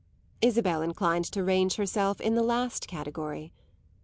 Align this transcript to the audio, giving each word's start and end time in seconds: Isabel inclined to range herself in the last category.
Isabel 0.41 0.81
inclined 0.81 1.25
to 1.25 1.43
range 1.43 1.75
herself 1.75 2.19
in 2.19 2.33
the 2.33 2.41
last 2.41 2.87
category. 2.87 3.53